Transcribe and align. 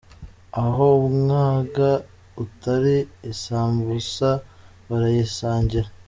Aho 0.63 0.87
umwaga 1.07 1.89
utari 2.43 2.97
isambusa 3.31 4.29
barayisangira. 4.87 5.87